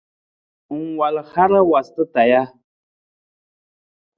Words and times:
Ng 0.77 0.87
wal 0.99 1.15
hara 1.31 1.59
waasata 1.69 2.03
taa 2.13 2.27
ja? 2.31 2.41